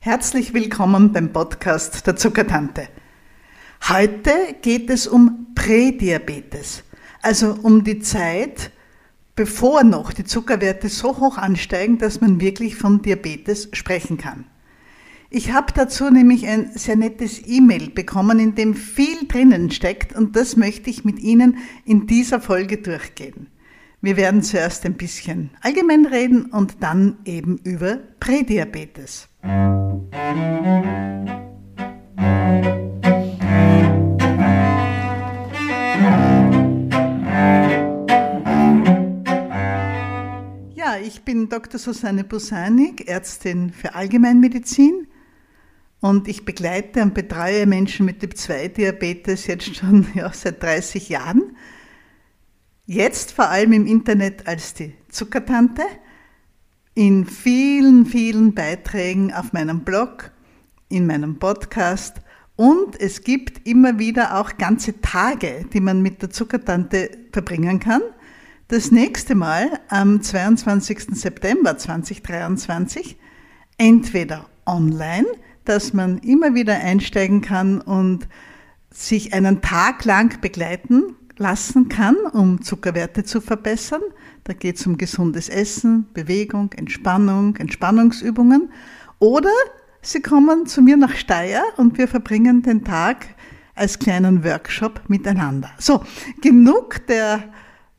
[0.00, 2.86] Herzlich willkommen beim Podcast der Zuckertante.
[3.88, 4.30] Heute
[4.62, 6.84] geht es um Prädiabetes,
[7.20, 8.70] also um die Zeit,
[9.34, 14.44] bevor noch die Zuckerwerte so hoch ansteigen, dass man wirklich von Diabetes sprechen kann.
[15.30, 20.36] Ich habe dazu nämlich ein sehr nettes E-Mail bekommen, in dem viel drinnen steckt und
[20.36, 23.48] das möchte ich mit Ihnen in dieser Folge durchgehen.
[24.00, 29.28] Wir werden zuerst ein bisschen allgemein reden und dann eben über Prädiabetes.
[29.48, 29.54] Ja,
[41.02, 41.78] ich bin Dr.
[41.78, 45.06] Susanne Busanik, Ärztin für Allgemeinmedizin
[46.00, 51.56] und ich begleite und betreue Menschen mit Typ-2-Diabetes jetzt schon ja, seit 30 Jahren
[52.90, 55.82] Jetzt vor allem im Internet als die Zuckertante,
[56.98, 60.32] in vielen, vielen Beiträgen auf meinem Blog,
[60.88, 62.16] in meinem Podcast
[62.56, 68.02] und es gibt immer wieder auch ganze Tage, die man mit der Zuckertante verbringen kann.
[68.66, 71.10] Das nächste Mal am 22.
[71.12, 73.16] September 2023,
[73.76, 75.28] entweder online,
[75.64, 78.26] dass man immer wieder einsteigen kann und
[78.90, 84.02] sich einen Tag lang begleiten lassen kann, um Zuckerwerte zu verbessern.
[84.44, 88.70] Da geht es um gesundes Essen, Bewegung, Entspannung, Entspannungsübungen.
[89.18, 89.50] Oder
[90.00, 93.26] Sie kommen zu mir nach Steyr und wir verbringen den Tag
[93.74, 95.70] als kleinen Workshop miteinander.
[95.78, 96.02] So,
[96.40, 97.44] genug der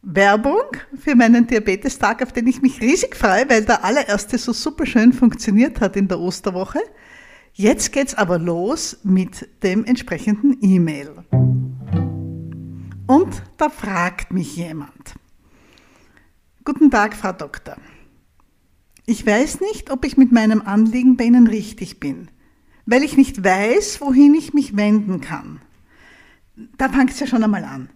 [0.01, 0.63] Werbung
[0.97, 5.11] für meinen Diabetestag, auf den ich mich riesig freue, weil der allererste so super schön
[5.11, 6.79] funktioniert hat in der Osterwoche.
[7.53, 11.11] Jetzt geht's aber los mit dem entsprechenden E-Mail.
[13.09, 15.15] Und da fragt mich jemand.
[16.63, 17.75] Guten Tag, Frau Doktor.
[19.07, 22.27] Ich weiß nicht, ob ich mit meinem Anliegen bei Ihnen richtig bin,
[22.85, 25.59] weil ich nicht weiß, wohin ich mich wenden kann.
[26.77, 27.89] Da fängt es ja schon einmal an.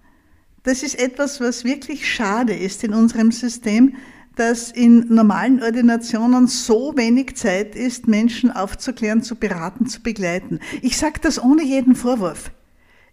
[0.63, 3.93] Das ist etwas, was wirklich schade ist in unserem System,
[4.35, 10.59] dass in normalen Ordinationen so wenig Zeit ist, Menschen aufzuklären, zu beraten, zu begleiten.
[10.81, 12.49] Ich sage das ohne jeden Vorwurf.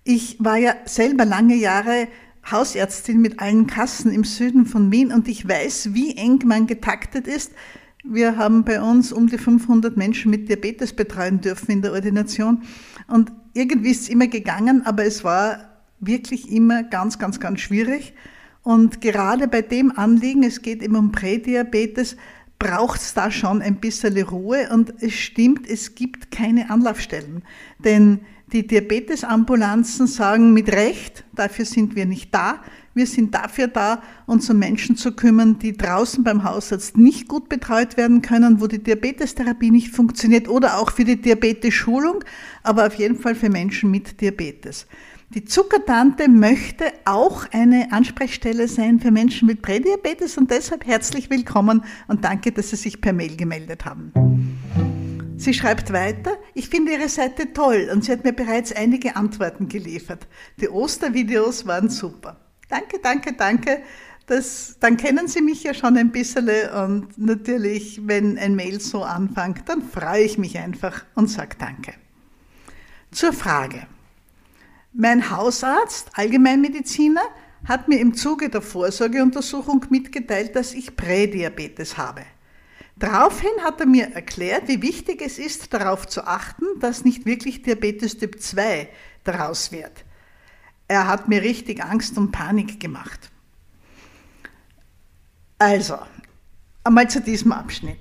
[0.04, 2.08] Ich war ja selber lange Jahre
[2.50, 7.26] Hausärztin mit allen Kassen im Süden von Wien und ich weiß, wie eng man getaktet
[7.26, 7.52] ist.
[8.02, 12.62] Wir haben bei uns um die 500 Menschen mit Diabetes betreuen dürfen in der Ordination
[13.08, 18.14] und irgendwie ist es immer gegangen, aber es war wirklich immer ganz, ganz, ganz schwierig.
[18.62, 22.16] Und gerade bei dem Anliegen, es geht immer um Prädiabetes,
[22.58, 27.42] braucht es da schon ein bisschen Ruhe und es stimmt, es gibt keine Anlaufstellen.
[27.78, 28.20] Denn
[28.52, 32.60] die Diabetesambulanzen sagen mit Recht, dafür sind wir nicht da.
[32.92, 37.48] Wir sind dafür da, uns um Menschen zu kümmern, die draußen beim Hausarzt nicht gut
[37.48, 42.24] betreut werden können, wo die Diabetestherapie nicht funktioniert oder auch für die Diabetes-Schulung,
[42.64, 44.86] aber auf jeden Fall für Menschen mit Diabetes.
[45.32, 51.84] Die Zuckertante möchte auch eine Ansprechstelle sein für Menschen mit Prädiabetes und deshalb herzlich willkommen
[52.08, 54.49] und danke, dass Sie sich per Mail gemeldet haben.
[55.40, 59.70] Sie schreibt weiter, ich finde Ihre Seite toll und sie hat mir bereits einige Antworten
[59.70, 60.26] geliefert.
[60.60, 62.38] Die Ostervideos waren super.
[62.68, 63.80] Danke, danke, danke.
[64.26, 69.02] Das, dann kennen Sie mich ja schon ein bisschen und natürlich, wenn ein Mail so
[69.02, 71.94] anfängt, dann freue ich mich einfach und sage Danke.
[73.10, 73.86] Zur Frage.
[74.92, 77.22] Mein Hausarzt, Allgemeinmediziner,
[77.64, 82.26] hat mir im Zuge der Vorsorgeuntersuchung mitgeteilt, dass ich Prädiabetes habe.
[83.00, 87.62] Daraufhin hat er mir erklärt, wie wichtig es ist, darauf zu achten, dass nicht wirklich
[87.62, 88.90] Diabetes Typ 2
[89.24, 90.04] daraus wird.
[90.86, 93.30] Er hat mir richtig Angst und Panik gemacht.
[95.58, 95.96] Also,
[96.84, 98.00] einmal zu diesem Abschnitt.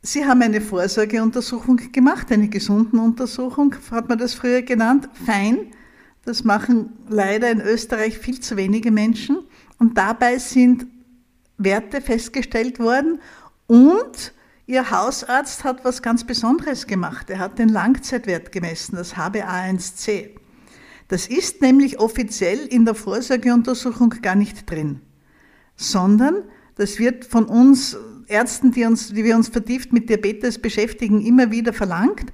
[0.00, 5.06] Sie haben eine Vorsorgeuntersuchung gemacht, eine gesunden Untersuchung, hat man das früher genannt.
[5.26, 5.70] Fein,
[6.24, 9.40] das machen leider in Österreich viel zu wenige Menschen.
[9.78, 10.86] Und dabei sind
[11.58, 13.20] Werte festgestellt worden
[13.66, 14.34] und
[14.66, 17.28] Ihr Hausarzt hat was ganz Besonderes gemacht.
[17.28, 20.30] Er hat den Langzeitwert gemessen, das HbA1c.
[21.08, 25.02] Das ist nämlich offiziell in der Vorsorgeuntersuchung gar nicht drin,
[25.76, 26.44] sondern
[26.76, 27.96] das wird von uns
[28.26, 32.32] Ärzten, die, uns, die wir uns vertieft mit Diabetes beschäftigen, immer wieder verlangt.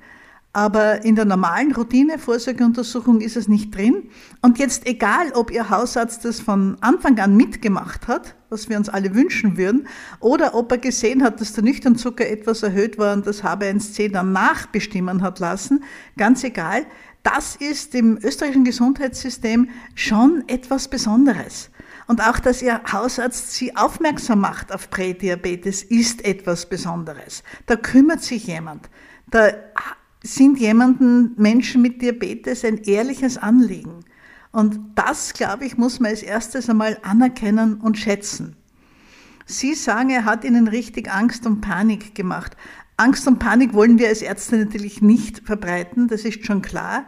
[0.53, 4.09] Aber in der normalen Routine-Vorsorgeuntersuchung ist es nicht drin.
[4.43, 8.89] Und jetzt egal, ob Ihr Hausarzt das von Anfang an mitgemacht hat, was wir uns
[8.89, 9.87] alle wünschen würden,
[10.19, 14.33] oder ob er gesehen hat, dass der Nüchternzucker etwas erhöht war und das HB1C dann
[14.33, 15.85] nachbestimmen hat lassen,
[16.17, 16.85] ganz egal,
[17.23, 21.71] das ist im österreichischen Gesundheitssystem schon etwas Besonderes.
[22.09, 27.45] Und auch, dass Ihr Hausarzt Sie aufmerksam macht auf Prädiabetes, ist etwas Besonderes.
[27.67, 28.91] Da kümmert sich jemand
[29.31, 29.53] Da
[30.23, 34.05] sind jemanden, Menschen mit Diabetes, ein ehrliches Anliegen.
[34.53, 38.57] Und das, glaube ich, muss man als erstes einmal anerkennen und schätzen.
[39.47, 42.57] Sie sagen, er hat Ihnen richtig Angst und Panik gemacht.
[42.97, 47.07] Angst und Panik wollen wir als Ärzte natürlich nicht verbreiten, das ist schon klar.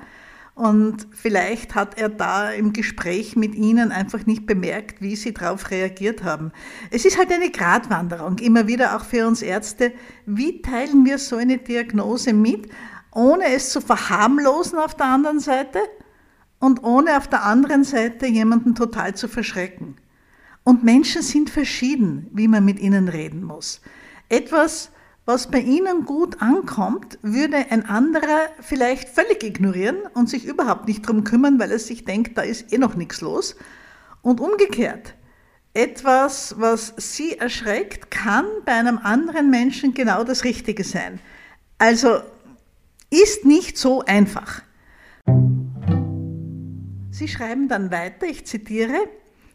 [0.55, 5.71] Und vielleicht hat er da im Gespräch mit Ihnen einfach nicht bemerkt, wie Sie darauf
[5.71, 6.53] reagiert haben.
[6.91, 9.93] Es ist halt eine Gratwanderung, immer wieder auch für uns Ärzte.
[10.27, 12.69] Wie teilen wir so eine Diagnose mit,
[13.15, 15.81] ohne es zu verharmlosen auf der anderen Seite
[16.59, 19.97] und ohne auf der anderen Seite jemanden total zu verschrecken?
[20.65, 23.81] Und Menschen sind verschieden, wie man mit ihnen reden muss.
[24.29, 24.91] Etwas,
[25.25, 31.07] was bei Ihnen gut ankommt, würde ein anderer vielleicht völlig ignorieren und sich überhaupt nicht
[31.07, 33.57] drum kümmern, weil er sich denkt, da ist eh noch nichts los.
[34.23, 35.15] Und umgekehrt,
[35.75, 41.19] etwas, was Sie erschreckt, kann bei einem anderen Menschen genau das Richtige sein.
[41.79, 42.21] Also
[43.13, 44.63] ist nicht so einfach.
[47.11, 48.97] Sie schreiben dann weiter, ich zitiere,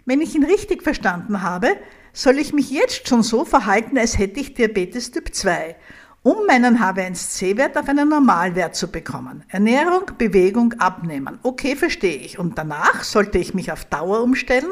[0.05, 1.75] wenn ich ihn richtig verstanden habe,
[2.13, 5.75] soll ich mich jetzt schon so verhalten, als hätte ich Diabetes Typ 2,
[6.21, 9.43] um meinen HbA1c-Wert auf einen Normalwert zu bekommen.
[9.49, 11.39] Ernährung, Bewegung, Abnehmen.
[11.41, 12.37] Okay, verstehe ich.
[12.39, 14.71] Und danach sollte ich mich auf Dauer umstellen?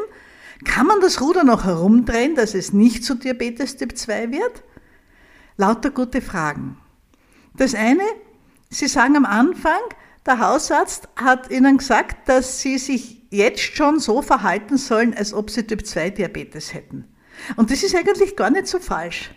[0.63, 4.63] Kann man das Ruder noch herumdrehen, dass es nicht zu Diabetes Typ 2 wird?
[5.57, 6.77] Lauter gute Fragen.
[7.57, 8.03] Das eine,
[8.75, 9.79] Sie sagen am Anfang,
[10.25, 15.49] der Hausarzt hat Ihnen gesagt, dass Sie sich jetzt schon so verhalten sollen, als ob
[15.49, 17.07] Sie Typ 2 Diabetes hätten.
[17.55, 19.31] Und das ist eigentlich gar nicht so falsch.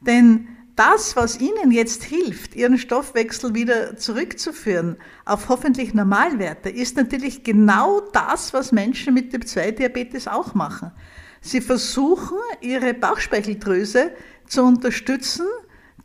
[0.00, 0.46] Denn
[0.76, 8.02] das, was Ihnen jetzt hilft, Ihren Stoffwechsel wieder zurückzuführen auf hoffentlich Normalwerte, ist natürlich genau
[8.12, 10.92] das, was Menschen mit Typ-2-Diabetes auch machen.
[11.40, 14.12] Sie versuchen, ihre Bauchspeicheldrüse
[14.46, 15.46] zu unterstützen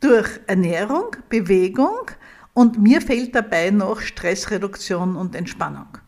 [0.00, 2.10] durch Ernährung, Bewegung
[2.54, 5.98] und mir fehlt dabei noch Stressreduktion und Entspannung.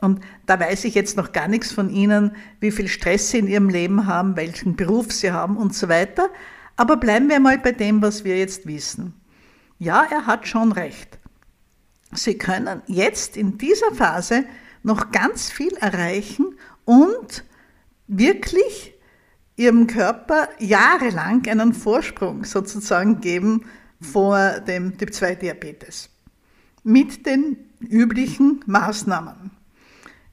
[0.00, 3.48] Und da weiß ich jetzt noch gar nichts von Ihnen, wie viel Stress Sie in
[3.48, 6.30] Ihrem Leben haben, welchen Beruf Sie haben und so weiter.
[6.76, 9.14] Aber bleiben wir mal bei dem, was wir jetzt wissen.
[9.78, 11.18] Ja, er hat schon recht.
[12.12, 14.44] Sie können jetzt in dieser Phase
[14.82, 17.44] noch ganz viel erreichen und
[18.06, 18.94] wirklich
[19.56, 23.66] Ihrem Körper jahrelang einen Vorsprung sozusagen geben
[24.00, 26.10] vor dem Typ-2-Diabetes.
[26.82, 29.50] Mit den üblichen Maßnahmen.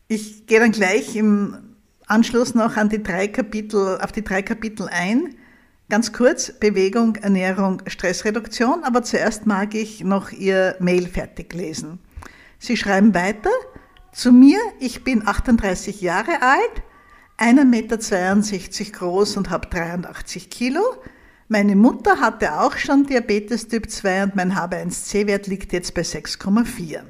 [0.07, 1.57] Ich gehe dann gleich im
[2.05, 5.35] Anschluss noch an die drei Kapitel, auf die drei Kapitel ein.
[5.89, 11.99] Ganz kurz, Bewegung, Ernährung, Stressreduktion, aber zuerst mag ich noch Ihr Mail fertig lesen.
[12.59, 13.51] Sie schreiben weiter,
[14.11, 16.83] zu mir, ich bin 38 Jahre alt,
[17.37, 20.81] 1,62 Meter groß und habe 83 Kilo.
[21.49, 27.03] Meine Mutter hatte auch schon Diabetes Typ 2 und mein HbA1c-Wert liegt jetzt bei 6,4.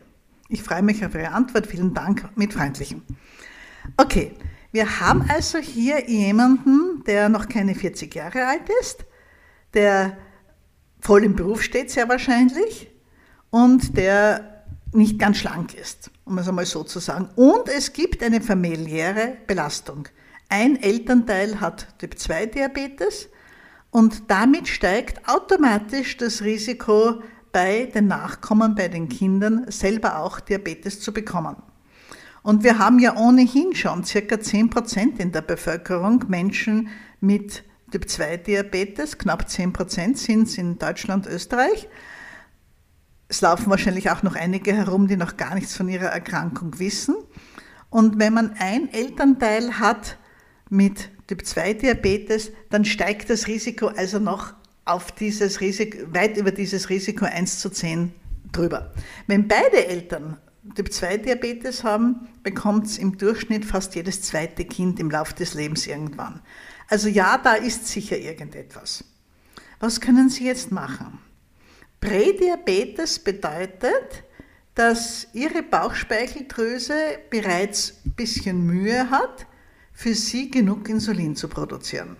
[0.49, 1.65] Ich freue mich auf Ihre Antwort.
[1.65, 3.01] Vielen Dank mit Freundlichen.
[3.97, 4.33] Okay,
[4.71, 9.05] wir haben also hier jemanden, der noch keine 40 Jahre alt ist,
[9.73, 10.15] der
[11.01, 12.91] voll im Beruf steht, sehr wahrscheinlich,
[13.49, 17.27] und der nicht ganz schlank ist, um es einmal so zu sagen.
[17.35, 20.07] Und es gibt eine familiäre Belastung.
[20.47, 23.29] Ein Elternteil hat Typ-2-Diabetes
[23.97, 30.99] und damit steigt automatisch das Risiko bei den Nachkommen, bei den Kindern selber auch Diabetes
[30.99, 31.55] zu bekommen.
[32.43, 36.89] Und wir haben ja ohnehin schon circa 10 Prozent in der Bevölkerung Menschen
[37.21, 39.17] mit Typ-2-Diabetes.
[39.17, 41.89] Knapp 10 Prozent sind es in Deutschland, Österreich.
[43.29, 47.15] Es laufen wahrscheinlich auch noch einige herum, die noch gar nichts von ihrer Erkrankung wissen.
[47.89, 50.17] Und wenn man ein Elternteil hat
[50.69, 54.53] mit Typ-2-Diabetes, dann steigt das Risiko also noch
[54.85, 58.13] auf dieses Risiko, weit über dieses Risiko 1 zu 10
[58.51, 58.93] drüber.
[59.27, 60.37] Wenn beide Eltern
[60.75, 66.41] Typ-2-Diabetes haben, bekommt es im Durchschnitt fast jedes zweite Kind im Laufe des Lebens irgendwann.
[66.89, 69.03] Also ja, da ist sicher irgendetwas.
[69.79, 71.19] Was können Sie jetzt machen?
[71.99, 74.23] Prädiabetes bedeutet,
[74.75, 76.93] dass Ihre Bauchspeicheldrüse
[77.29, 79.47] bereits ein bisschen Mühe hat,
[79.97, 82.17] für Sie genug Insulin zu produzieren.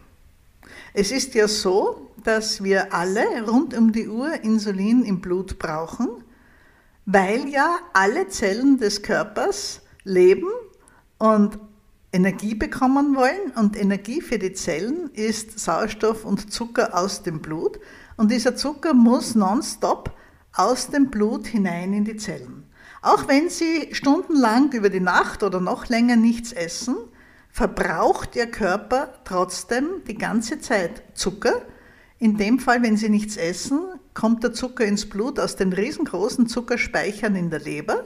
[0.95, 6.09] Es ist ja so, dass wir alle rund um die Uhr Insulin im Blut brauchen,
[7.05, 10.49] weil ja alle Zellen des Körpers leben
[11.19, 11.59] und
[12.11, 13.51] Energie bekommen wollen.
[13.55, 17.79] Und Energie für die Zellen ist Sauerstoff und Zucker aus dem Blut.
[18.15, 20.17] Und dieser Zucker muss nonstop
[20.51, 22.63] aus dem Blut hinein in die Zellen.
[23.03, 26.95] Auch wenn Sie stundenlang über die Nacht oder noch länger nichts essen,
[27.57, 31.63] verbraucht Ihr Körper trotzdem die ganze Zeit Zucker.
[32.19, 33.79] In dem Fall, wenn Sie nichts essen,
[34.13, 38.05] kommt der Zucker ins Blut aus den riesengroßen Zuckerspeichern in der Leber.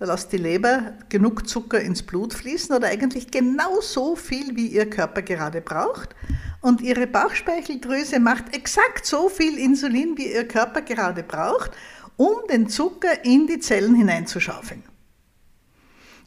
[0.00, 4.66] Da lässt die Leber genug Zucker ins Blut fließen oder eigentlich genau so viel, wie
[4.66, 6.16] ihr Körper gerade braucht.
[6.60, 11.70] Und ihre Bauchspeicheldrüse macht exakt so viel Insulin, wie ihr Körper gerade braucht,
[12.16, 14.82] um den Zucker in die Zellen hineinzuschaufeln.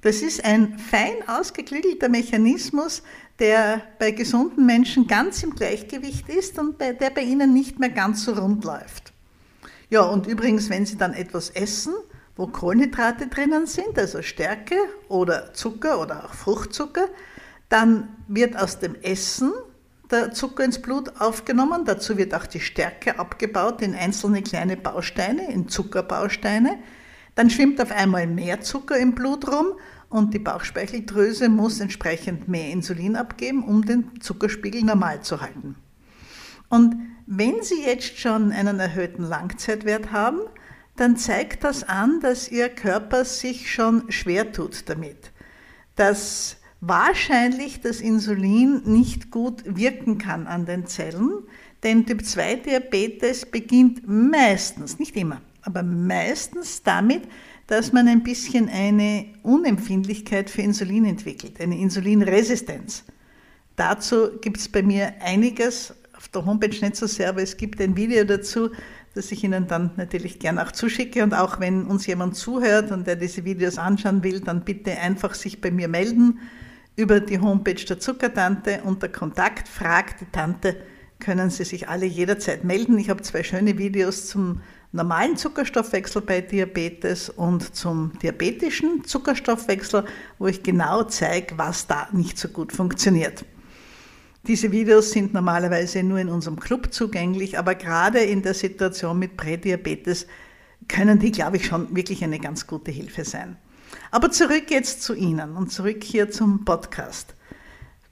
[0.01, 3.03] Das ist ein fein ausgeklügelter Mechanismus,
[3.39, 7.89] der bei gesunden Menschen ganz im Gleichgewicht ist und bei, der bei ihnen nicht mehr
[7.89, 9.13] ganz so rund läuft.
[9.89, 11.93] Ja, und übrigens, wenn Sie dann etwas essen,
[12.36, 14.75] wo Kohlenhydrate drinnen sind, also Stärke
[15.10, 17.08] oder Zucker oder auch Fruchtzucker,
[17.70, 19.51] dann wird aus dem Essen
[20.10, 21.86] der Zucker ins Blut aufgenommen.
[21.86, 26.79] Dazu wird auch die Stärke abgebaut in einzelne kleine Bausteine, in Zuckerbausteine.
[27.36, 29.74] Dann schwimmt auf einmal mehr Zucker im Blut rum
[30.10, 35.76] und die Bauchspeicheldrüse muss entsprechend mehr Insulin abgeben, um den Zuckerspiegel normal zu halten.
[36.70, 36.96] Und
[37.28, 40.40] wenn Sie jetzt schon einen erhöhten Langzeitwert haben,
[40.98, 45.32] dann zeigt das an, dass Ihr Körper sich schon schwer tut damit,
[45.96, 51.44] dass wahrscheinlich das Insulin nicht gut wirken kann an den Zellen,
[51.84, 57.24] denn Typ 2 Diabetes beginnt meistens, nicht immer, aber meistens damit,
[57.68, 63.06] dass man ein bisschen eine Unempfindlichkeit für Insulin entwickelt, eine Insulinresistenz.
[63.75, 67.82] Dazu gibt es bei mir einiges, auf der Homepage nicht so sehr, aber es gibt
[67.82, 68.70] ein Video dazu,
[69.15, 71.24] das ich Ihnen dann natürlich gern auch zuschicke.
[71.24, 75.34] Und auch wenn uns jemand zuhört und der diese Videos anschauen will, dann bitte einfach
[75.34, 76.39] sich bei mir melden
[76.96, 80.77] über die Homepage der Zuckertante unter Kontakt, fragt die Tante,
[81.20, 82.98] können Sie sich alle jederzeit melden.
[82.98, 84.62] Ich habe zwei schöne Videos zum
[84.92, 90.06] normalen Zuckerstoffwechsel bei Diabetes und zum diabetischen Zuckerstoffwechsel,
[90.38, 93.46] wo ich genau zeige, was da nicht so gut funktioniert.
[94.48, 99.38] Diese Videos sind normalerweise nur in unserem Club zugänglich, aber gerade in der Situation mit
[99.38, 100.26] Prädiabetes
[100.88, 103.58] können die, glaube ich, schon wirklich eine ganz gute Hilfe sein.
[104.10, 107.36] Aber zurück jetzt zu Ihnen und zurück hier zum Podcast.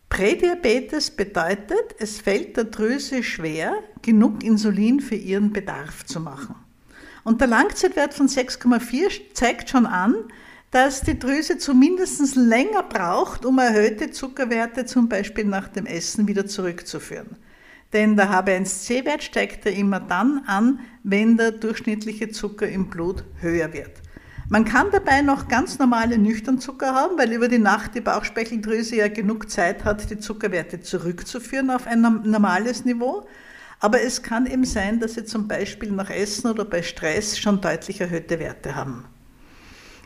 [0.10, 6.56] Prädiabetes bedeutet, es fällt der Drüse schwer, genug Insulin für ihren Bedarf zu machen.
[7.24, 10.16] Und der Langzeitwert von 6,4 zeigt schon an,
[10.72, 16.46] dass die Drüse zumindest länger braucht, um erhöhte Zuckerwerte zum Beispiel nach dem Essen wieder
[16.46, 17.38] zurückzuführen.
[17.92, 23.74] Denn der HB1C-Wert steigt ja immer dann an, wenn der durchschnittliche Zucker im Blut höher
[23.74, 23.94] wird.
[24.52, 29.08] Man kann dabei noch ganz normale Nüchternzucker haben, weil über die Nacht die Bauchspeicheldrüse ja
[29.08, 33.28] genug Zeit hat, die Zuckerwerte zurückzuführen auf ein normales Niveau.
[33.80, 37.62] Aber es kann eben sein, dass Sie zum Beispiel nach Essen oder bei Stress schon
[37.62, 39.06] deutlich erhöhte Werte haben.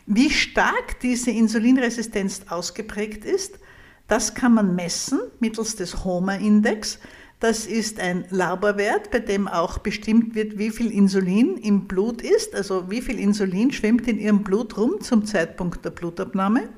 [0.06, 3.58] Wie stark diese Insulinresistenz ausgeprägt ist,
[4.06, 6.98] das kann man messen mittels des HOMA-Index.
[7.40, 12.54] Das ist ein Laborwert, bei dem auch bestimmt wird, wie viel Insulin im Blut ist,
[12.54, 16.68] also wie viel Insulin schwimmt in Ihrem Blut rum zum Zeitpunkt der Blutabnahme.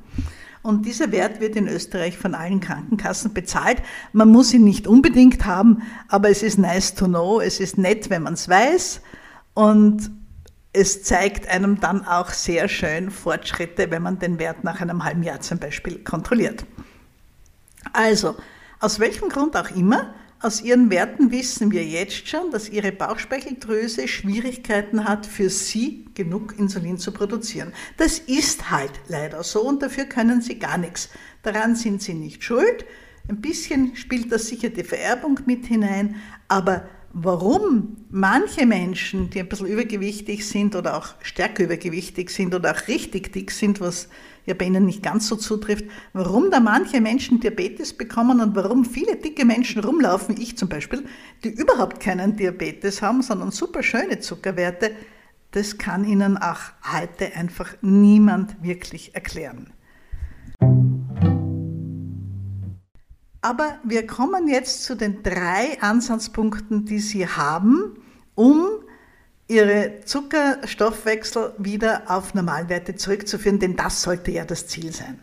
[0.67, 3.81] Und dieser Wert wird in Österreich von allen Krankenkassen bezahlt.
[4.13, 8.11] Man muss ihn nicht unbedingt haben, aber es ist nice to know, es ist nett,
[8.11, 9.01] wenn man es weiß.
[9.55, 10.11] Und
[10.73, 15.23] es zeigt einem dann auch sehr schön Fortschritte, wenn man den Wert nach einem halben
[15.23, 16.67] Jahr zum Beispiel kontrolliert.
[17.93, 18.35] Also,
[18.81, 20.15] aus welchem Grund auch immer,
[20.47, 26.57] aus ihren Werten wissen wir jetzt schon, dass ihre Bauchspeicheldrüse Schwierigkeiten hat, für sie genug
[26.57, 27.73] Insulin zu produzieren.
[27.97, 31.11] Das ist halt leider so und dafür können sie gar nichts.
[31.43, 32.87] Daran sind sie nicht schuld.
[33.29, 36.15] Ein bisschen spielt das sicher die Vererbung mit hinein,
[36.47, 42.73] aber warum manche Menschen, die ein bisschen übergewichtig sind oder auch stärker übergewichtig sind oder
[42.73, 44.11] auch richtig dick sind, was
[44.45, 48.85] ja bei ihnen nicht ganz so zutrifft, warum da manche Menschen Diabetes bekommen und warum
[48.85, 51.07] viele dicke Menschen rumlaufen, ich zum Beispiel,
[51.43, 54.91] die überhaupt keinen Diabetes haben, sondern super schöne Zuckerwerte,
[55.53, 56.61] das kann ihnen auch
[56.93, 59.73] heute einfach niemand wirklich erklären.
[63.47, 67.97] Aber wir kommen jetzt zu den drei Ansatzpunkten, die Sie haben,
[68.35, 68.67] um
[69.47, 75.21] ihre Zuckerstoffwechsel wieder auf Normalwerte zurückzuführen, denn das sollte ja das Ziel sein.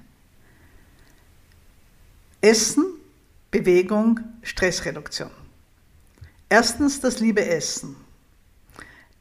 [2.39, 2.85] Essen,
[3.51, 5.29] Bewegung, Stressreduktion.
[6.47, 7.97] Erstens das liebe Essen.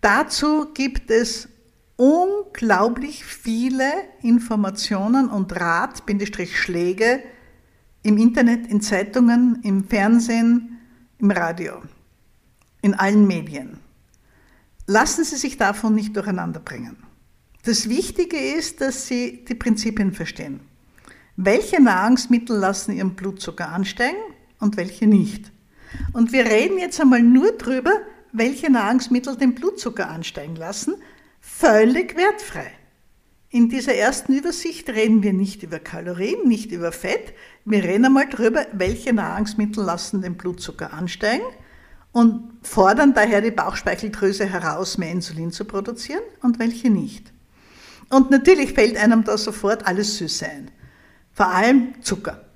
[0.01, 1.49] Dazu gibt es
[1.97, 3.93] unglaublich viele
[4.23, 7.25] Informationen und Rat-Schläge
[8.03, 10.79] im Internet, in Zeitungen, im Fernsehen,
[11.19, 11.83] im Radio,
[12.81, 13.79] in allen Medien.
[14.87, 16.97] Lassen Sie sich davon nicht durcheinander bringen.
[17.65, 20.61] Das Wichtige ist, dass Sie die Prinzipien verstehen.
[21.37, 24.19] Welche Nahrungsmittel lassen Ihren Blutzucker ansteigen
[24.59, 25.53] und welche nicht?
[26.13, 27.93] Und wir reden jetzt einmal nur darüber,
[28.33, 30.95] welche Nahrungsmittel den Blutzucker ansteigen lassen,
[31.41, 32.73] völlig wertfrei.
[33.55, 37.35] In dieser ersten Übersicht reden wir nicht über Kalorien, nicht über Fett.
[37.67, 41.45] Wir reden einmal darüber, welche Nahrungsmittel lassen den Blutzucker ansteigen
[42.13, 47.31] und fordern daher die Bauchspeicheldrüse heraus, mehr Insulin zu produzieren und welche nicht.
[48.09, 50.71] Und natürlich fällt einem da sofort alles Süße ein.
[51.35, 52.47] Vor allem Zucker.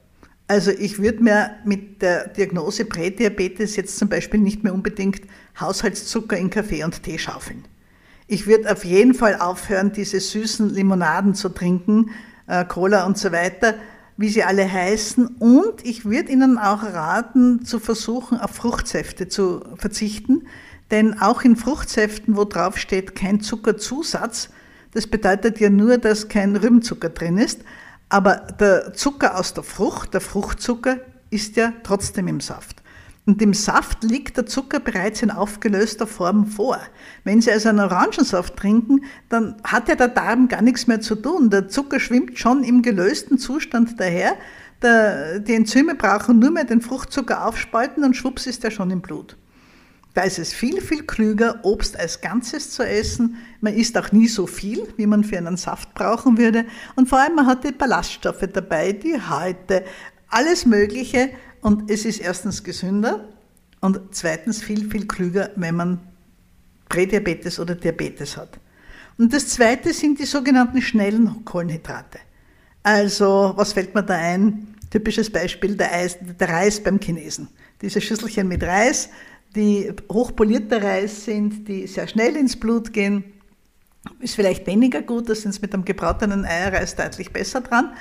[0.49, 5.21] Also ich würde mir mit der Diagnose Prädiabetes jetzt zum Beispiel nicht mehr unbedingt
[5.61, 7.67] Haushaltszucker in Kaffee und Tee schaufeln.
[8.29, 12.11] Ich würde auf jeden Fall aufhören, diese süßen Limonaden zu trinken,
[12.49, 13.75] äh, Cola und so weiter,
[14.17, 15.27] wie sie alle heißen.
[15.39, 20.47] Und ich würde Ihnen auch raten, zu versuchen, auf Fruchtsäfte zu verzichten.
[20.91, 24.51] Denn auch in Fruchtsäften, wo drauf steht, kein Zuckerzusatz,
[24.93, 27.61] das bedeutet ja nur, dass kein Rübenzucker drin ist.
[28.09, 30.99] Aber der Zucker aus der Frucht, der Fruchtzucker,
[31.31, 32.83] ist ja trotzdem im Saft.
[33.27, 36.79] Und im Saft liegt der Zucker bereits in aufgelöster Form vor.
[37.25, 41.17] Wenn Sie also einen Orangensaft trinken, dann hat ja der Darm gar nichts mehr zu
[41.17, 41.51] tun.
[41.51, 44.37] Der Zucker schwimmt schon im gelösten Zustand daher.
[44.81, 49.01] Der, die Enzyme brauchen nur mehr den Fruchtzucker aufspalten und schwupps ist er schon im
[49.01, 49.37] Blut.
[50.15, 53.37] Da ist es viel, viel klüger, Obst als Ganzes zu essen.
[53.61, 56.65] Man isst auch nie so viel, wie man für einen Saft brauchen würde.
[56.95, 59.85] Und vor allem, man hat die Ballaststoffe dabei, die Häute,
[60.29, 61.31] alles Mögliche,
[61.67, 63.25] und es ist erstens gesünder
[63.81, 66.01] und zweitens viel, viel klüger, wenn man
[66.89, 68.61] Prädiabetes oder Diabetes hat.
[69.19, 72.21] Und das zweite sind die sogenannten schnellen Kohlenhydrate.
[72.85, 74.77] Also, was fällt mir da ein?
[74.91, 77.49] Typisches Beispiel, der, Eis, der Reis beim Chinesen.
[77.83, 79.09] Diese Schüsselchen mit Reis,
[79.57, 83.25] die hochpolierter Reis sind, die sehr schnell ins Blut gehen.
[84.21, 87.93] Ist vielleicht weniger gut, da sind sie mit einem gebratenen Eierreis deutlich besser dran.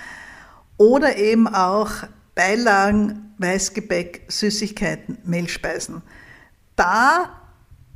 [0.77, 2.03] Oder eben auch
[2.35, 6.01] Beilagen, Weißgebäck, Süßigkeiten, Mehlspeisen.
[6.75, 7.41] Da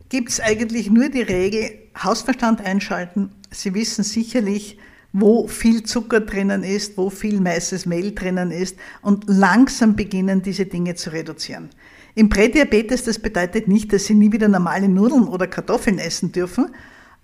[0.07, 3.31] gibt es eigentlich nur die Regel, Hausverstand einschalten.
[3.51, 4.77] Sie wissen sicherlich,
[5.11, 10.65] wo viel Zucker drinnen ist, wo viel weißes Mehl drinnen ist und langsam beginnen, diese
[10.65, 11.69] Dinge zu reduzieren.
[12.15, 16.73] Im Prädiabetes, das bedeutet nicht, dass Sie nie wieder normale Nudeln oder Kartoffeln essen dürfen,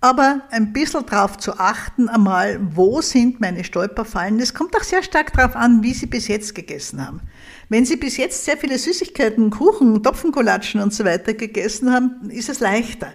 [0.01, 4.37] aber ein bisschen darauf zu achten, einmal, wo sind meine Stolperfallen.
[4.37, 7.21] Das kommt auch sehr stark darauf an, wie Sie bis jetzt gegessen haben.
[7.69, 12.49] Wenn Sie bis jetzt sehr viele Süßigkeiten, Kuchen, Topfenkolatschen und so weiter gegessen haben, ist
[12.49, 13.13] es leichter.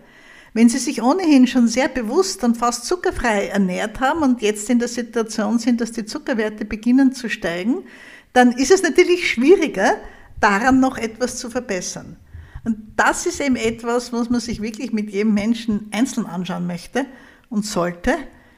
[0.53, 4.81] Wenn Sie sich ohnehin schon sehr bewusst und fast zuckerfrei ernährt haben und jetzt in
[4.81, 7.85] der Situation sind, dass die Zuckerwerte beginnen zu steigen,
[8.33, 9.97] dann ist es natürlich schwieriger,
[10.41, 12.17] daran noch etwas zu verbessern.
[12.65, 17.07] Und das ist eben etwas, was man sich wirklich mit jedem Menschen einzeln anschauen möchte
[17.49, 18.17] und sollte.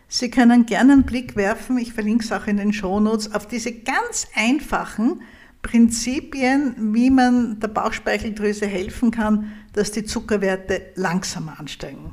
[0.08, 3.72] Sie können gerne einen Blick werfen, ich verlinke es auch in den Shownotes, auf diese
[3.72, 5.22] ganz einfachen
[5.62, 12.12] Prinzipien, wie man der Bauchspeicheldrüse helfen kann, dass die Zuckerwerte langsamer ansteigen.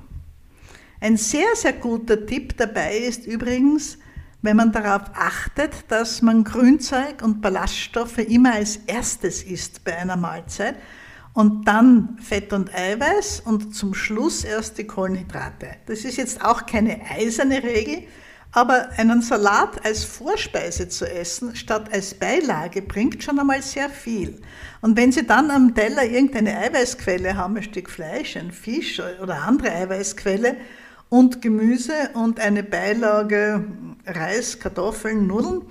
[1.01, 3.97] Ein sehr, sehr guter Tipp dabei ist übrigens,
[4.41, 10.15] wenn man darauf achtet, dass man Grünzeug und Ballaststoffe immer als erstes isst bei einer
[10.15, 10.75] Mahlzeit
[11.33, 15.67] und dann Fett und Eiweiß und zum Schluss erst die Kohlenhydrate.
[15.85, 18.03] Das ist jetzt auch keine eiserne Regel,
[18.51, 24.41] aber einen Salat als Vorspeise zu essen statt als Beilage bringt schon einmal sehr viel.
[24.81, 29.43] Und wenn Sie dann am Teller irgendeine Eiweißquelle haben, ein Stück Fleisch, ein Fisch oder
[29.43, 30.57] andere Eiweißquelle
[31.09, 33.65] und Gemüse und eine Beilage
[34.07, 35.61] Reis, Kartoffeln, Nudeln,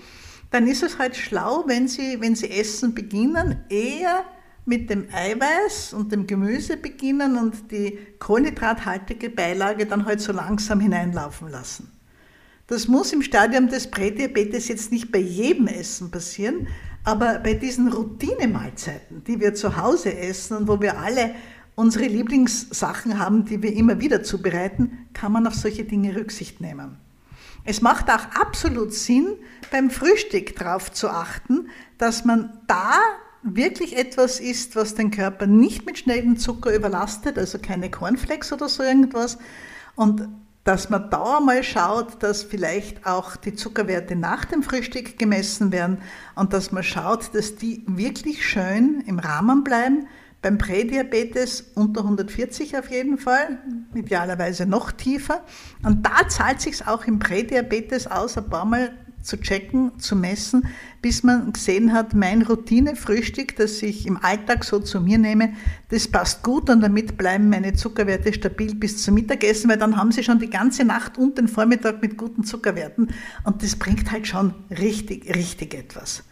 [0.50, 4.24] dann ist es halt schlau, wenn Sie, wenn Sie essen beginnen, eher
[4.68, 10.78] mit dem Eiweiß und dem Gemüse beginnen und die kohlenhydrathaltige Beilage dann halt so langsam
[10.81, 11.90] hineinlaufen lassen.
[12.66, 16.68] Das muss im Stadium des Prädiabetes jetzt nicht bei jedem Essen passieren,
[17.02, 21.35] aber bei diesen Routinemahlzeiten, die wir zu Hause essen und wo wir alle
[21.74, 26.98] unsere Lieblingssachen haben, die wir immer wieder zubereiten, kann man auf solche Dinge Rücksicht nehmen.
[27.64, 29.28] Es macht auch absolut Sinn,
[29.70, 33.00] beim Frühstück darauf zu achten, dass man da
[33.42, 38.68] wirklich etwas isst, was den Körper nicht mit schnellem Zucker überlastet, also keine Cornflakes oder
[38.68, 39.38] so irgendwas.
[39.94, 40.29] Und
[40.64, 46.03] dass man da mal schaut, dass vielleicht auch die Zuckerwerte nach dem Frühstück gemessen werden
[46.35, 50.09] und dass man schaut, dass die wirklich schön im Rahmen bleiben.
[50.42, 53.59] Beim Prädiabetes unter 140 auf jeden Fall,
[53.94, 55.42] idealerweise noch tiefer.
[55.83, 60.66] Und da zahlt sich auch im Prädiabetes aus, ein paar Mal zu checken, zu messen,
[61.02, 65.54] bis man gesehen hat, mein Routinefrühstück, das ich im Alltag so zu mir nehme,
[65.90, 70.12] das passt gut und damit bleiben meine Zuckerwerte stabil bis zum Mittagessen, weil dann haben
[70.12, 73.12] sie schon die ganze Nacht und den Vormittag mit guten Zuckerwerten
[73.44, 76.24] und das bringt halt schon richtig, richtig etwas.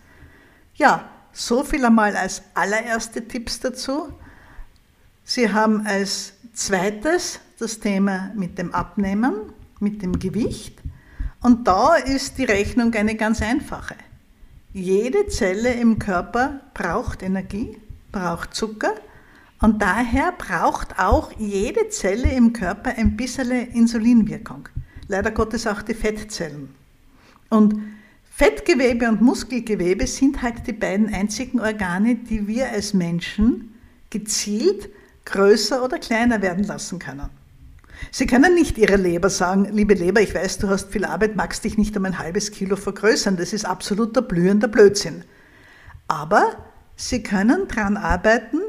[0.75, 4.12] Ja, so viel einmal als allererste Tipps dazu.
[5.25, 9.35] Sie haben als zweites das Thema mit dem Abnehmen,
[9.81, 10.81] mit dem Gewicht.
[11.40, 13.94] Und da ist die Rechnung eine ganz einfache.
[14.72, 17.79] Jede Zelle im Körper braucht Energie,
[18.12, 18.94] braucht Zucker
[19.61, 24.68] und daher braucht auch jede Zelle im Körper ein bisschen Insulinwirkung.
[25.09, 26.68] Leider Gottes auch die Fettzellen.
[27.49, 27.81] Und
[28.31, 33.75] Fettgewebe und Muskelgewebe sind halt die beiden einzigen Organe, die wir als Menschen
[34.11, 34.90] gezielt
[35.25, 37.31] größer oder kleiner werden lassen können.
[38.11, 41.64] Sie können nicht Ihrer Leber sagen, liebe Leber, ich weiß, du hast viel Arbeit, magst
[41.64, 43.37] dich nicht um ein halbes Kilo vergrößern.
[43.37, 45.24] Das ist absoluter blühender Blödsinn.
[46.09, 46.56] Aber
[46.96, 48.61] Sie können daran arbeiten,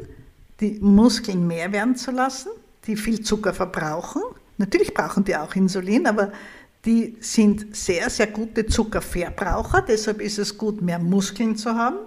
[0.60, 2.50] die Muskeln mehr werden zu lassen,
[2.86, 4.22] die viel Zucker verbrauchen.
[4.58, 6.32] Natürlich brauchen die auch Insulin, aber
[6.84, 9.82] die sind sehr, sehr gute Zuckerverbraucher.
[9.82, 11.98] Deshalb ist es gut, mehr Muskeln zu haben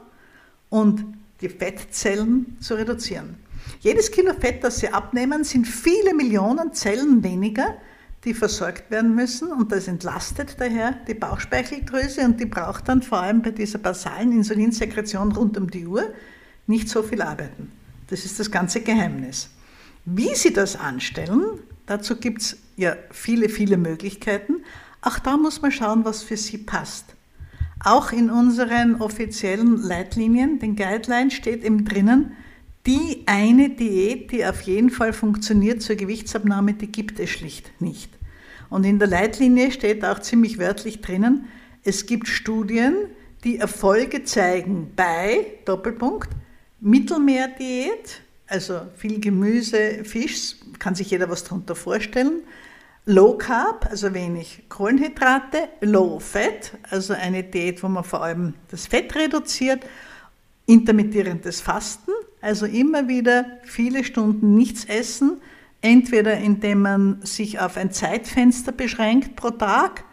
[0.68, 1.04] und
[1.40, 3.37] die Fettzellen zu reduzieren.
[3.83, 7.79] Jedes Kilo Fett, das Sie abnehmen, sind viele Millionen Zellen weniger,
[8.25, 13.21] die versorgt werden müssen und das entlastet daher die Bauchspeicheldrüse und die braucht dann vor
[13.23, 16.12] allem bei dieser basalen Insulinsekretion rund um die Uhr
[16.66, 17.73] nicht so viel arbeiten.
[18.09, 19.49] Das ist das ganze Geheimnis.
[20.05, 21.43] Wie Sie das anstellen,
[21.87, 24.57] dazu gibt es ja viele, viele Möglichkeiten.
[25.01, 27.14] Auch da muss man schauen, was für Sie passt.
[27.83, 32.37] Auch in unseren offiziellen Leitlinien, den Guidelines, steht eben drinnen,
[32.90, 38.11] die eine Diät, die auf jeden Fall funktioniert zur Gewichtsabnahme, die gibt es schlicht nicht.
[38.68, 41.46] Und in der Leitlinie steht auch ziemlich wörtlich drinnen,
[41.85, 42.96] es gibt Studien,
[43.44, 46.31] die Erfolge zeigen bei, Doppelpunkt,
[46.81, 52.42] Mittelmeerdiät, also viel Gemüse, Fisch, kann sich jeder was darunter vorstellen,
[53.07, 58.88] Low Carb, also wenig Kohlenhydrate, Low Fat, also eine Diät, wo man vor allem das
[58.88, 59.85] Fett reduziert,
[60.70, 65.40] intermittierendes Fasten, also immer wieder viele Stunden nichts essen,
[65.80, 70.04] entweder indem man sich auf ein Zeitfenster beschränkt pro Tag,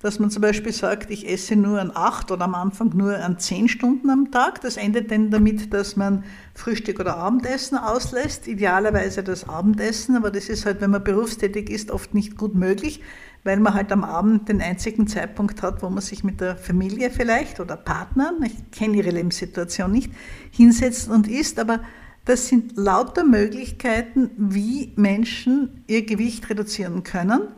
[0.00, 3.38] dass man zum Beispiel sagt, ich esse nur an acht oder am Anfang nur an
[3.38, 4.60] zehn Stunden am Tag.
[4.60, 10.48] Das endet dann damit, dass man Frühstück oder Abendessen auslässt, idealerweise das Abendessen, aber das
[10.48, 13.02] ist halt, wenn man berufstätig ist, oft nicht gut möglich,
[13.48, 17.10] weil man halt am Abend den einzigen Zeitpunkt hat, wo man sich mit der Familie
[17.10, 20.12] vielleicht oder Partner, ich kenne ihre Lebenssituation nicht,
[20.52, 21.80] hinsetzt und isst, aber
[22.24, 27.48] das sind lauter Möglichkeiten, wie Menschen ihr Gewicht reduzieren können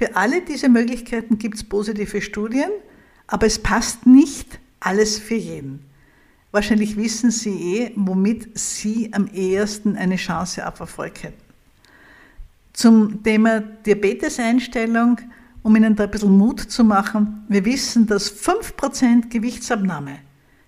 [0.00, 2.70] für alle diese Möglichkeiten gibt es positive Studien,
[3.26, 5.84] aber es passt nicht alles für jeden.
[6.52, 11.49] Wahrscheinlich wissen Sie eh, womit Sie am ehesten eine Chance auf Erfolg hätten.
[12.72, 15.18] Zum Thema Diabeteseinstellung,
[15.62, 17.44] um Ihnen da ein bisschen Mut zu machen.
[17.48, 20.18] Wir wissen, dass 5% Gewichtsabnahme,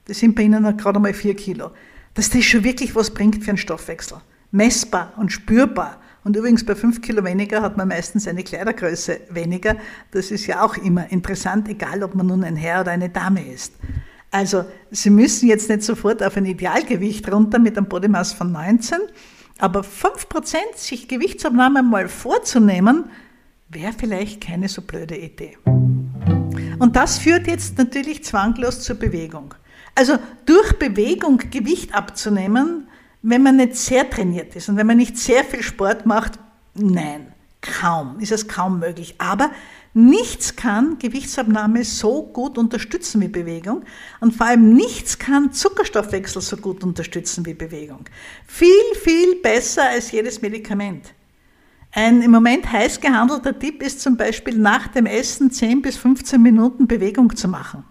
[0.06, 1.70] das sind bei Ihnen gerade mal 4 Kilo,
[2.14, 4.18] dass das schon wirklich was bringt für den Stoffwechsel.
[4.50, 5.98] Messbar und spürbar.
[6.24, 9.76] Und übrigens bei fünf Kilo weniger hat man meistens eine Kleidergröße weniger.
[10.12, 13.44] Das ist ja auch immer interessant, egal ob man nun ein Herr oder eine Dame
[13.50, 13.74] ist.
[14.30, 18.98] Also Sie müssen jetzt nicht sofort auf ein Idealgewicht runter mit einem Bodymass von 19,
[19.62, 23.04] aber 5% sich Gewichtsabnahme mal vorzunehmen,
[23.68, 25.56] wäre vielleicht keine so blöde Idee.
[26.80, 29.54] Und das führt jetzt natürlich zwanglos zur Bewegung.
[29.94, 32.88] Also durch Bewegung Gewicht abzunehmen,
[33.22, 36.40] wenn man nicht sehr trainiert ist und wenn man nicht sehr viel Sport macht,
[36.74, 39.14] nein, kaum, ist es kaum möglich.
[39.18, 39.52] Aber
[39.94, 43.84] nichts kann Gewichtsabnahme so gut unterstützen wie Bewegung
[44.20, 48.04] und vor allem nichts kann Zuckerstoffwechsel so gut unterstützen wie Bewegung.
[48.46, 48.68] Viel,
[49.02, 51.12] viel besser als jedes Medikament.
[51.94, 56.40] Ein im Moment heiß gehandelter Tipp ist zum Beispiel nach dem Essen 10 bis 15
[56.40, 57.84] Minuten Bewegung zu machen.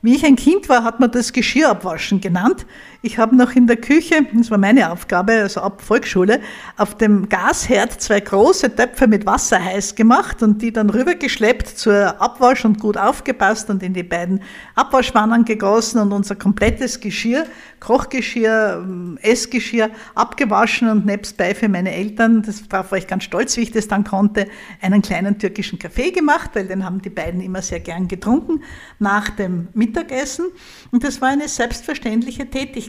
[0.00, 2.64] Wie ich ein Kind war, hat man das Geschirr abwaschen genannt.
[3.00, 6.40] Ich habe noch in der Küche, das war meine Aufgabe, also ab Volksschule,
[6.76, 12.20] auf dem Gasherd zwei große Töpfe mit Wasser heiß gemacht und die dann rübergeschleppt zur
[12.20, 14.42] Abwasch und gut aufgepasst und in die beiden
[14.74, 17.44] Abwaschwannen gegossen und unser komplettes Geschirr,
[17.78, 23.56] Kochgeschirr, ähm, Essgeschirr abgewaschen und nebstbei für meine Eltern, das, darauf war ich ganz stolz,
[23.56, 24.48] wie ich das dann konnte,
[24.82, 28.64] einen kleinen türkischen Kaffee gemacht, weil den haben die beiden immer sehr gern getrunken
[28.98, 30.46] nach dem Mittagessen Mittagessen
[30.90, 32.87] und das war eine selbstverständliche Tätigkeit.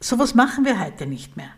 [0.00, 1.50] Sowas machen wir heute nicht mehr.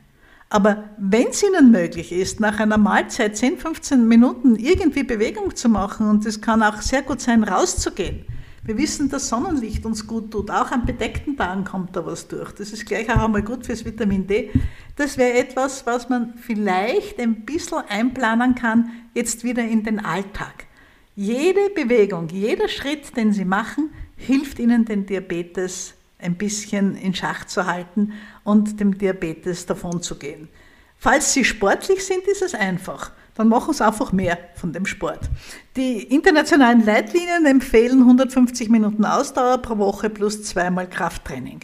[0.49, 5.69] Aber wenn es Ihnen möglich ist, nach einer Mahlzeit 10, 15 Minuten irgendwie Bewegung zu
[5.69, 8.25] machen und es kann auch sehr gut sein, rauszugehen.
[8.65, 10.51] Wir wissen, dass Sonnenlicht uns gut tut.
[10.51, 12.53] Auch an bedeckten Tagen kommt da was durch.
[12.53, 14.51] Das ist gleich auch einmal gut fürs Vitamin D.
[14.97, 20.67] Das wäre etwas, was man vielleicht ein bisschen einplanen kann, jetzt wieder in den Alltag.
[21.15, 27.47] Jede Bewegung, jeder Schritt, den Sie machen, hilft ihnen, den Diabetes ein bisschen in Schach
[27.47, 28.13] zu halten
[28.45, 30.49] und dem Diabetes davonzugehen.
[30.97, 33.13] Falls Sie sportlich sind, ist es einfach.
[33.35, 35.31] Dann machen Sie einfach mehr von dem Sport.
[35.77, 41.61] Die internationalen Leitlinien empfehlen 150 Minuten Ausdauer pro Woche plus zweimal Krafttraining.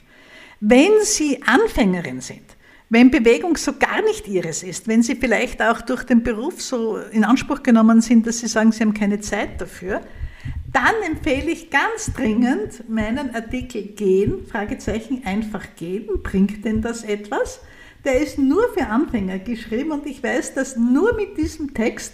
[0.61, 2.57] Wenn Sie Anfängerin sind,
[2.89, 6.97] wenn Bewegung so gar nicht Ihres ist, wenn Sie vielleicht auch durch den Beruf so
[6.97, 10.01] in Anspruch genommen sind, dass Sie sagen, Sie haben keine Zeit dafür,
[10.77, 16.07] dann empfehle ich ganz dringend meinen Artikel Gehen, Fragezeichen, einfach gehen.
[16.23, 17.61] Bringt denn das etwas?
[18.05, 22.13] Der ist nur für Anfänger geschrieben und ich weiß, dass nur mit diesem Text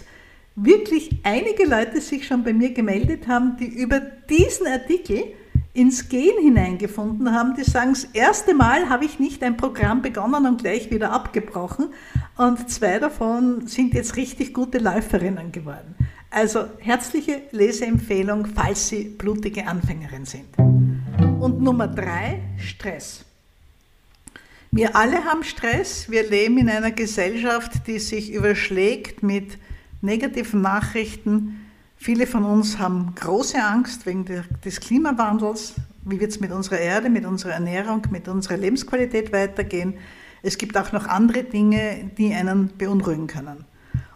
[0.55, 5.25] wirklich einige Leute sich schon bei mir gemeldet haben, die über diesen Artikel
[5.73, 10.45] ins Gehen hineingefunden haben, die sagen, das erste Mal habe ich nicht ein Programm begonnen
[10.45, 11.89] und gleich wieder abgebrochen
[12.37, 15.95] und zwei davon sind jetzt richtig gute Läuferinnen geworden.
[16.33, 20.45] Also herzliche Leseempfehlung, falls Sie blutige Anfängerin sind.
[21.39, 23.23] Und Nummer drei, Stress.
[24.71, 26.09] Wir alle haben Stress.
[26.09, 29.59] Wir leben in einer Gesellschaft, die sich überschlägt mit
[30.01, 31.67] negativen Nachrichten.
[31.97, 35.75] Viele von uns haben große Angst wegen des Klimawandels.
[36.03, 39.93] Wie wird es mit unserer Erde, mit unserer Ernährung, mit unserer Lebensqualität weitergehen?
[40.41, 43.65] Es gibt auch noch andere Dinge, die einen beunruhigen können.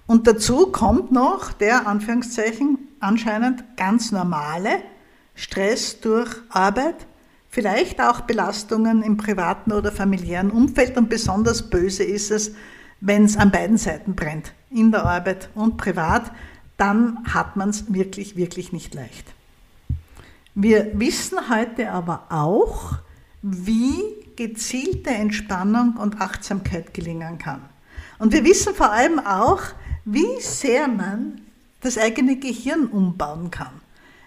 [0.08, 4.80] Und dazu kommt noch der Anführungszeichen anscheinend ganz normale
[5.36, 7.06] Stress durch Arbeit,
[7.50, 12.54] vielleicht auch Belastungen im privaten oder familiären Umfeld und besonders böse ist es,
[13.02, 16.32] wenn es an beiden Seiten brennt, in der Arbeit und privat,
[16.78, 19.34] dann hat man es wirklich, wirklich nicht leicht.
[20.56, 22.94] Wir wissen heute aber auch,
[23.44, 24.02] wie
[24.36, 27.62] gezielte Entspannung und Achtsamkeit gelingen kann.
[28.20, 29.62] Und wir wissen vor allem auch,
[30.10, 31.42] wie sehr man
[31.82, 33.82] das eigene Gehirn umbauen kann.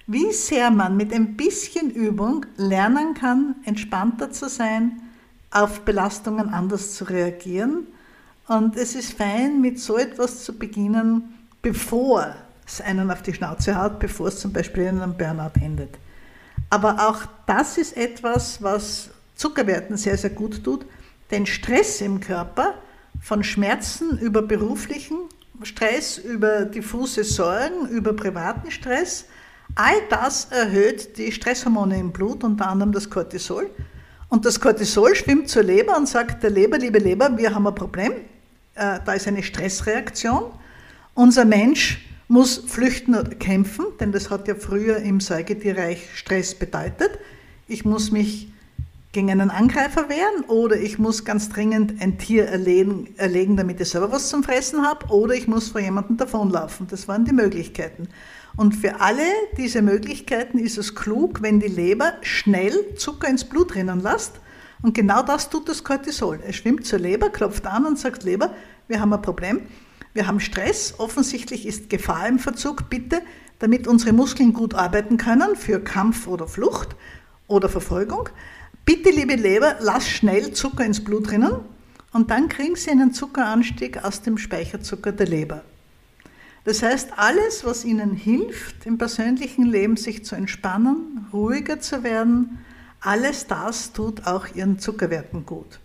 [0.06, 5.00] Wie sehr man mit ein bisschen Übung lernen kann, entspannter zu sein,
[5.50, 7.86] auf Belastungen anders zu reagieren.
[8.46, 12.34] Und es ist fein, mit so etwas zu beginnen, bevor
[12.66, 15.96] es einen auf die Schnauze haut, bevor es zum Beispiel in einem Burnout endet.
[16.68, 20.84] Aber auch das ist etwas, was Zuckerwerten sehr, sehr gut tut.
[21.30, 22.74] Den Stress im Körper,
[23.22, 25.16] von Schmerzen über beruflichen
[25.64, 29.27] Stress, über diffuse Sorgen, über privaten Stress.
[29.75, 33.70] All das erhöht die Stresshormone im Blut, unter anderem das Cortisol.
[34.29, 37.75] Und das Cortisol schwimmt zur Leber und sagt, der Leber, liebe Leber, wir haben ein
[37.75, 38.12] Problem.
[38.75, 40.53] Äh, da ist eine Stressreaktion.
[41.14, 47.18] Unser Mensch muss flüchten oder kämpfen, denn das hat ja früher im Säugetierreich Stress bedeutet.
[47.66, 48.53] Ich muss mich
[49.12, 53.88] gegen einen Angreifer wehren oder ich muss ganz dringend ein Tier erlegen, erlegen, damit ich
[53.88, 56.87] selber was zum Fressen habe oder ich muss vor jemandem davonlaufen.
[56.88, 58.09] Das waren die Möglichkeiten.
[58.57, 63.75] Und für alle diese Möglichkeiten ist es klug, wenn die Leber schnell Zucker ins Blut
[63.75, 64.35] rinnen lässt.
[64.83, 66.40] Und genau das tut das Cortisol.
[66.46, 68.55] Es schwimmt zur Leber, klopft an und sagt, Leber,
[68.88, 69.62] wir haben ein Problem,
[70.14, 73.23] wir haben Stress, offensichtlich ist Gefahr im Verzug, bitte,
[73.59, 76.96] damit unsere Muskeln gut arbeiten können für Kampf oder Flucht
[77.46, 78.31] oder Verfolgung,
[78.84, 81.52] Bitte, liebe Leber, lass schnell Zucker ins Blut rinnen
[82.12, 85.62] und dann kriegen Sie einen Zuckeranstieg aus dem Speicherzucker der Leber.
[86.64, 92.58] Das heißt, alles, was Ihnen hilft, im persönlichen Leben sich zu entspannen, ruhiger zu werden,
[93.00, 95.78] alles das tut auch Ihren Zuckerwerten gut.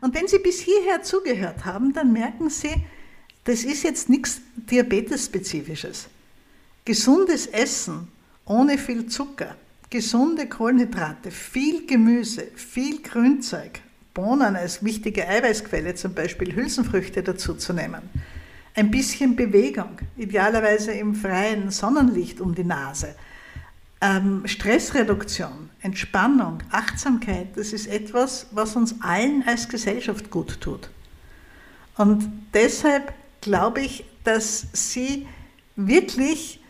[0.00, 2.72] Und wenn Sie bis hierher zugehört haben, dann merken Sie,
[3.44, 6.08] das ist jetzt nichts Diabetes-spezifisches.
[6.84, 8.08] Gesundes Essen
[8.44, 9.56] ohne viel Zucker
[9.90, 13.80] gesunde Kohlenhydrate, viel Gemüse, viel Grünzeug,
[14.14, 18.02] Bohnen als wichtige Eiweißquelle, zum Beispiel Hülsenfrüchte dazu zu nehmen,
[18.74, 23.14] ein bisschen Bewegung, idealerweise im freien Sonnenlicht um die Nase,
[24.00, 30.90] ähm, Stressreduktion, Entspannung, Achtsamkeit, das ist etwas, was uns allen als Gesellschaft gut tut.
[31.96, 35.26] Und deshalb glaube ich, dass Sie
[35.76, 36.60] wirklich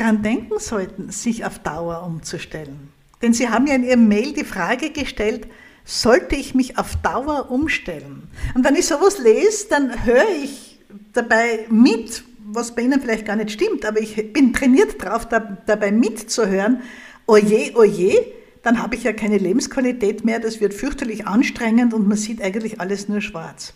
[0.00, 2.90] daran denken sollten, sich auf Dauer umzustellen.
[3.22, 5.46] Denn Sie haben ja in Ihrem Mail die Frage gestellt,
[5.84, 8.28] sollte ich mich auf Dauer umstellen?
[8.54, 10.80] Und wenn ich sowas lese, dann höre ich
[11.12, 15.58] dabei mit, was bei Ihnen vielleicht gar nicht stimmt, aber ich bin trainiert darauf, da,
[15.66, 16.82] dabei mitzuhören,
[17.26, 18.14] oje, oje,
[18.62, 22.80] dann habe ich ja keine Lebensqualität mehr, das wird fürchterlich anstrengend und man sieht eigentlich
[22.80, 23.72] alles nur schwarz.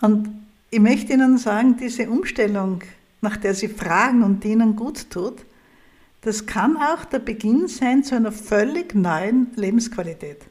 [0.00, 0.28] Und
[0.70, 2.82] ich möchte Ihnen sagen, diese Umstellung
[3.20, 5.44] nach der sie fragen und die ihnen gut tut,
[6.22, 10.42] das kann auch der Beginn sein zu einer völlig neuen Lebensqualität,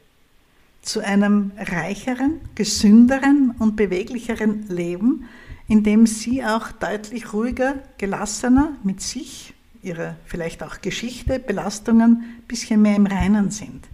[0.81, 5.25] zu einem reicheren, gesünderen und beweglicheren Leben,
[5.67, 12.43] in dem sie auch deutlich ruhiger, gelassener mit sich, ihrer vielleicht auch Geschichte, Belastungen, ein
[12.47, 13.85] bisschen mehr im Reinen sind.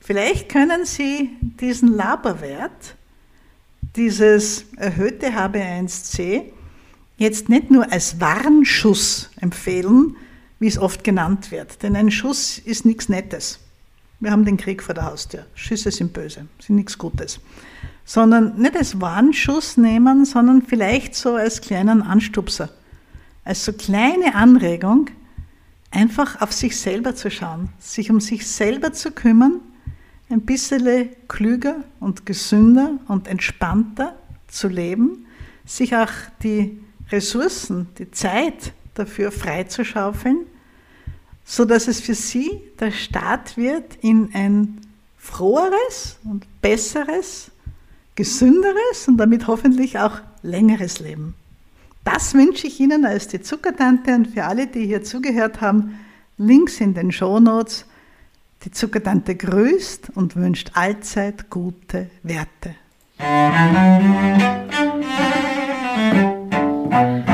[0.00, 2.96] Vielleicht können Sie diesen Laberwert,
[3.96, 6.44] dieses erhöhte HB1C,
[7.20, 10.16] jetzt nicht nur als Warnschuss empfehlen,
[10.58, 11.82] wie es oft genannt wird.
[11.82, 13.60] Denn ein Schuss ist nichts Nettes.
[14.20, 15.44] Wir haben den Krieg vor der Haustür.
[15.54, 17.38] Schüsse sind böse, sind nichts Gutes.
[18.06, 22.70] Sondern nicht als Warnschuss nehmen, sondern vielleicht so als kleinen Anstupser.
[23.44, 25.10] Als so kleine Anregung,
[25.90, 29.60] einfach auf sich selber zu schauen, sich um sich selber zu kümmern
[30.30, 34.14] ein bisschen klüger und gesünder und entspannter
[34.46, 35.26] zu leben,
[35.66, 36.78] sich auch die
[37.10, 40.46] Ressourcen, die Zeit dafür freizuschaufeln,
[41.44, 44.80] so dass es für sie der Start wird in ein
[45.18, 47.50] froheres und besseres,
[48.14, 51.34] gesünderes und damit hoffentlich auch längeres Leben.
[52.04, 55.98] Das wünsche ich Ihnen als die Zuckertante und für alle, die hier zugehört haben,
[56.38, 57.84] Links in den Shownotes
[58.64, 62.74] die Zuckertante grüßt und wünscht allzeit gute Werte.
[66.90, 67.29] Thank you.